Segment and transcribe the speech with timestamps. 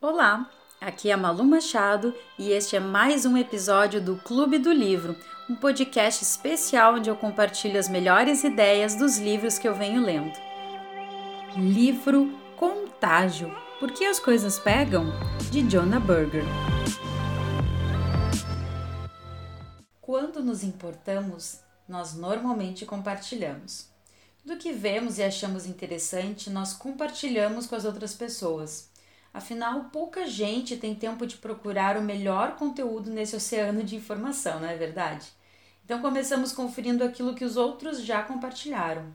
[0.00, 0.48] Olá,
[0.80, 5.16] aqui é Malu Machado e este é mais um episódio do Clube do Livro,
[5.50, 10.38] um podcast especial onde eu compartilho as melhores ideias dos livros que eu venho lendo.
[11.56, 15.06] Livro Contágio Por que as coisas pegam?
[15.50, 16.44] de Jonah Berger.
[20.00, 21.58] Quando nos importamos,
[21.88, 23.88] nós normalmente compartilhamos.
[24.44, 28.96] Do que vemos e achamos interessante, nós compartilhamos com as outras pessoas.
[29.32, 34.68] Afinal, pouca gente tem tempo de procurar o melhor conteúdo nesse oceano de informação, não
[34.68, 35.26] é verdade?
[35.84, 39.12] Então começamos conferindo aquilo que os outros já compartilharam.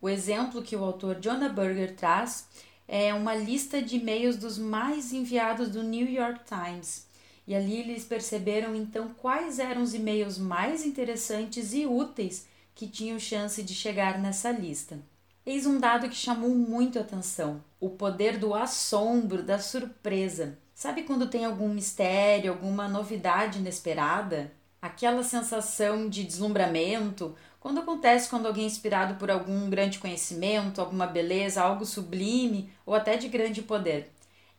[0.00, 2.48] O exemplo que o autor Jonah Berger traz
[2.88, 7.06] é uma lista de e-mails dos mais enviados do New York Times.
[7.46, 13.18] E ali eles perceberam então quais eram os e-mails mais interessantes e úteis que tinham
[13.18, 14.98] chance de chegar nessa lista.
[15.44, 20.58] Eis um dado que chamou muito a atenção: o poder do assombro, da surpresa.
[20.74, 24.52] Sabe quando tem algum mistério, alguma novidade inesperada?
[24.82, 31.06] Aquela sensação de deslumbramento, quando acontece quando alguém é inspirado por algum grande conhecimento, alguma
[31.06, 34.10] beleza, algo sublime ou até de grande poder.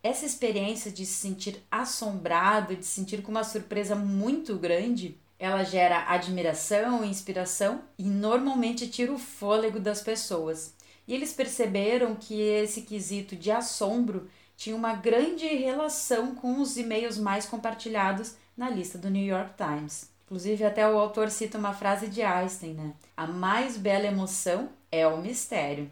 [0.04, 5.64] Essa experiência de se sentir assombrado, de se sentir com uma surpresa muito grande, ela
[5.64, 10.75] gera admiração inspiração e normalmente tira o fôlego das pessoas.
[11.08, 17.17] E eles perceberam que esse quesito de assombro tinha uma grande relação com os e-mails
[17.17, 20.11] mais compartilhados na lista do New York Times.
[20.25, 22.94] Inclusive, até o autor cita uma frase de Einstein, né?
[23.17, 25.89] A mais bela emoção é o mistério.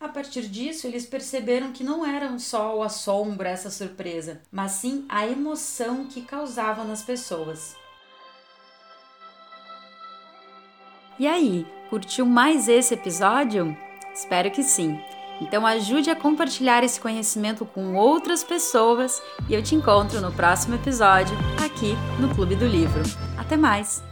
[0.00, 5.04] A partir disso, eles perceberam que não eram só o assombro, essa surpresa, mas sim
[5.06, 7.76] a emoção que causava nas pessoas.
[11.20, 13.76] E aí, curtiu mais esse episódio?
[14.14, 14.98] Espero que sim.
[15.38, 20.76] Então ajude a compartilhar esse conhecimento com outras pessoas e eu te encontro no próximo
[20.76, 23.02] episódio aqui no Clube do Livro.
[23.36, 24.09] Até mais!